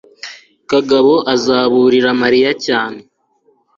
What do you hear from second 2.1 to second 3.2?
mariya cyane